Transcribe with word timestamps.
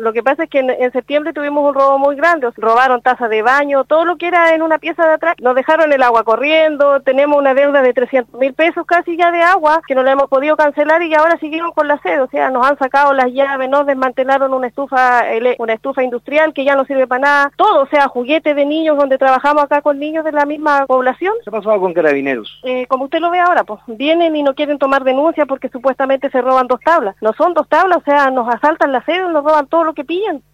Lo 0.00 0.12
que 0.12 0.22
pasa 0.22 0.44
es 0.44 0.50
que 0.50 0.60
en, 0.60 0.92
septiembre 0.92 1.32
tuvimos 1.32 1.62
un 1.62 1.74
robo 1.74 1.98
muy 1.98 2.16
grande, 2.16 2.48
robaron 2.56 3.02
tazas 3.02 3.28
de 3.28 3.42
baño, 3.42 3.84
todo 3.84 4.04
lo 4.04 4.16
que 4.16 4.28
era 4.28 4.54
en 4.54 4.62
una 4.62 4.78
pieza 4.78 5.06
de 5.06 5.12
atrás, 5.12 5.34
nos 5.40 5.54
dejaron 5.54 5.92
el 5.92 6.02
agua 6.02 6.24
corriendo, 6.24 7.00
tenemos 7.00 7.38
una 7.38 7.54
deuda 7.54 7.82
de 7.82 7.92
300 7.92 8.40
mil 8.40 8.54
pesos 8.54 8.86
casi 8.86 9.16
ya 9.16 9.30
de 9.30 9.42
agua 9.42 9.82
que 9.86 9.94
no 9.94 10.02
la 10.02 10.12
hemos 10.12 10.28
podido 10.28 10.56
cancelar 10.56 11.02
y 11.02 11.14
ahora 11.14 11.38
seguimos 11.38 11.74
con 11.74 11.86
la 11.86 12.00
sed, 12.00 12.22
o 12.22 12.28
sea, 12.28 12.50
nos 12.50 12.66
han 12.66 12.78
sacado 12.78 13.12
las 13.12 13.30
llaves, 13.32 13.68
nos 13.68 13.86
desmantelaron 13.86 14.54
una 14.54 14.68
estufa, 14.68 15.24
una 15.58 15.74
estufa 15.74 16.02
industrial 16.02 16.54
que 16.54 16.64
ya 16.64 16.74
no 16.74 16.84
sirve 16.86 17.06
para 17.06 17.20
nada, 17.20 17.52
todo, 17.56 17.82
o 17.82 17.86
sea, 17.86 18.08
juguetes 18.08 18.56
de 18.56 18.64
niños 18.64 18.96
donde 18.96 19.18
trabajamos 19.18 19.64
acá 19.64 19.82
con 19.82 19.98
niños 19.98 20.24
de 20.24 20.32
la 20.32 20.46
misma 20.46 20.86
población. 20.86 21.34
¿Qué 21.44 21.50
pasó 21.50 21.78
con 21.78 21.92
carabineros? 21.92 22.60
Eh, 22.64 22.86
como 22.86 23.04
usted 23.04 23.20
lo 23.20 23.30
ve 23.30 23.40
ahora, 23.40 23.64
pues 23.64 23.80
vienen 23.86 24.34
y 24.34 24.42
no 24.42 24.54
quieren 24.54 24.78
tomar 24.78 25.04
denuncia 25.04 25.46
porque 25.46 25.68
supuestamente 25.68 26.30
se 26.30 26.40
roban 26.40 26.66
dos 26.66 26.80
tablas. 26.80 27.16
No 27.20 27.32
son 27.34 27.54
dos 27.54 27.68
tablas, 27.68 27.98
o 27.98 28.02
sea, 28.02 28.30
nos 28.30 28.48
asaltan 28.48 28.92
la 28.92 29.04
sede, 29.04 29.28
nos 29.28 29.44
roban 29.44 29.66
todo 29.66 29.84
lo 29.90 29.94
que 29.94 30.04
pillan. 30.04 30.44